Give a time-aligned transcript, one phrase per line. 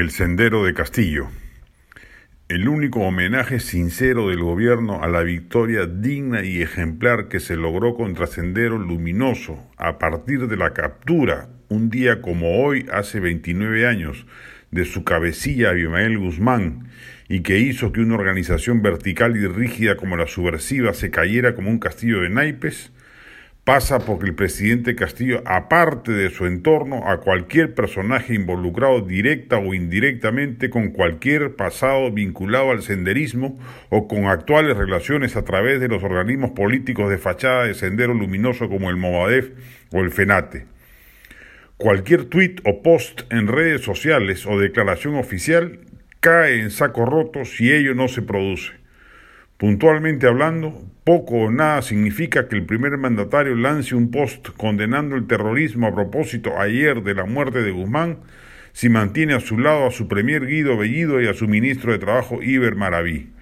[0.00, 1.28] El Sendero de Castillo.
[2.48, 7.94] El único homenaje sincero del gobierno a la victoria digna y ejemplar que se logró
[7.94, 14.24] contra Sendero Luminoso a partir de la captura, un día como hoy, hace 29 años,
[14.70, 16.88] de su cabecilla Abimael Guzmán,
[17.28, 21.68] y que hizo que una organización vertical y rígida como la subversiva se cayera como
[21.68, 22.90] un castillo de naipes,
[23.64, 29.74] pasa porque el presidente Castillo, aparte de su entorno, a cualquier personaje involucrado directa o
[29.74, 33.58] indirectamente con cualquier pasado vinculado al senderismo
[33.90, 38.68] o con actuales relaciones a través de los organismos políticos de fachada de sendero luminoso
[38.68, 39.50] como el Movadef
[39.92, 40.66] o el FENATE.
[41.76, 45.80] Cualquier tuit o post en redes sociales o declaración oficial
[46.20, 48.79] cae en saco roto si ello no se produce.
[49.60, 50.72] Puntualmente hablando,
[51.04, 55.94] poco o nada significa que el primer mandatario lance un post condenando el terrorismo a
[55.94, 58.20] propósito ayer de la muerte de Guzmán
[58.72, 61.98] si mantiene a su lado a su premier Guido Bellido y a su ministro de
[61.98, 63.34] Trabajo Iber Maraví.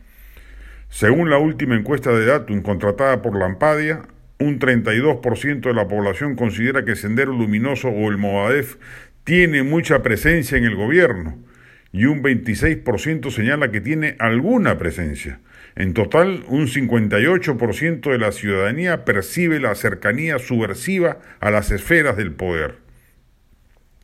[0.88, 4.02] Según la última encuesta de Datum contratada por Lampadia,
[4.40, 8.74] un 32% de la población considera que Sendero Luminoso o el Movadef
[9.22, 11.38] tiene mucha presencia en el gobierno
[11.92, 15.40] y un 26% señala que tiene alguna presencia.
[15.74, 22.32] En total, un 58% de la ciudadanía percibe la cercanía subversiva a las esferas del
[22.32, 22.76] poder.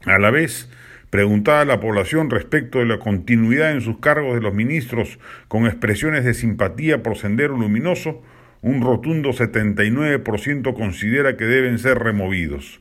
[0.07, 0.71] A la vez,
[1.11, 5.19] preguntada a la población respecto de la continuidad en sus cargos de los ministros
[5.49, 8.23] con expresiones de simpatía por Sendero Luminoso,
[8.63, 12.81] un rotundo 79% considera que deben ser removidos.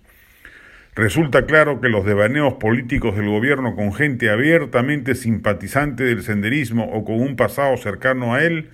[0.95, 7.03] Resulta claro que los devaneos políticos del gobierno con gente abiertamente simpatizante del senderismo o
[7.03, 8.69] con un pasado cercano a él,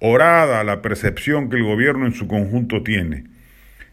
[0.00, 3.24] orada la percepción que el gobierno en su conjunto tiene.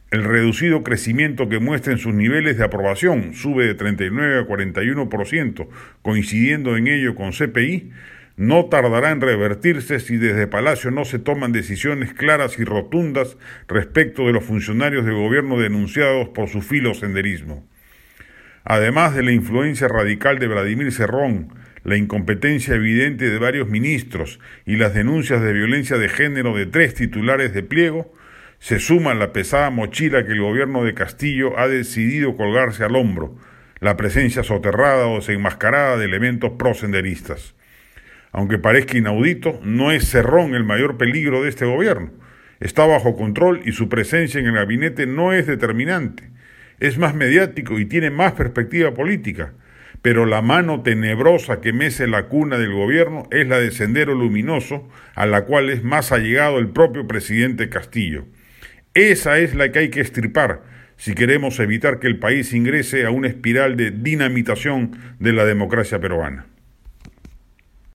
[0.10, 5.68] El reducido crecimiento que muestra en sus niveles de aprobación sube de 39 a 41%,
[6.02, 7.92] coincidiendo en ello con CPI,
[8.38, 13.36] no tardará en revertirse si desde Palacio no se toman decisiones claras y rotundas
[13.68, 17.68] respecto de los funcionarios del gobierno denunciados por su filo senderismo.
[18.64, 21.50] Además de la influencia radical de Vladimir Cerrón,
[21.84, 26.94] la incompetencia evidente de varios ministros y las denuncias de violencia de género de tres
[26.94, 28.14] titulares de pliego,
[28.60, 33.36] se suma la pesada mochila que el gobierno de Castillo ha decidido colgarse al hombro,
[33.80, 37.57] la presencia soterrada o desenmascarada de elementos prosenderistas.
[38.32, 42.12] Aunque parezca inaudito, no es Cerrón el mayor peligro de este gobierno.
[42.60, 46.30] Está bajo control y su presencia en el gabinete no es determinante.
[46.80, 49.54] Es más mediático y tiene más perspectiva política.
[50.02, 54.88] Pero la mano tenebrosa que mece la cuna del gobierno es la de Sendero Luminoso,
[55.16, 58.26] a la cual es más allegado el propio presidente Castillo.
[58.94, 60.62] Esa es la que hay que estripar
[60.98, 66.00] si queremos evitar que el país ingrese a una espiral de dinamitación de la democracia
[66.00, 66.48] peruana.